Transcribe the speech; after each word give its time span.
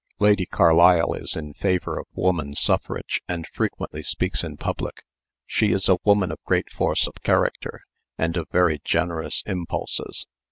Lady 0.17 0.47
Carlisle 0.47 1.13
is 1.13 1.35
in 1.35 1.53
favor 1.53 1.99
of 1.99 2.07
woman 2.15 2.55
suffrage 2.55 3.21
and 3.27 3.45
frequently 3.53 4.01
speaks 4.01 4.43
in 4.43 4.57
public. 4.57 5.03
She 5.45 5.73
is 5.73 5.87
a 5.87 5.99
woman 6.03 6.31
of 6.31 6.39
great 6.43 6.71
force 6.71 7.05
of 7.05 7.21
character, 7.21 7.81
and 8.17 8.35
of 8.35 8.49
very 8.49 8.81
generous 8.83 9.43
impulses. 9.45 10.25